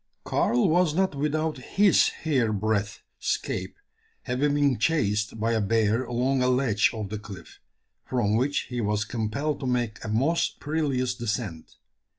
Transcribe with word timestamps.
Karl 0.23 0.67
was 0.67 0.95
not 0.95 1.13
without 1.13 1.59
his 1.59 2.09
hair 2.25 2.51
breadth 2.51 3.03
"'scape" 3.19 3.77
having 4.23 4.55
been 4.55 4.79
chased 4.79 5.39
by 5.39 5.51
a 5.51 5.61
bear 5.61 6.05
along 6.05 6.41
a 6.41 6.47
ledge 6.47 6.89
of 6.91 7.09
the 7.09 7.19
cliff, 7.19 7.59
from 8.03 8.35
which 8.35 8.61
he 8.69 8.81
was 8.81 9.05
compelled 9.05 9.59
to 9.59 9.67
make 9.67 10.03
a 10.03 10.07
most 10.09 10.59
perilous 10.59 11.13
descent. 11.13 11.75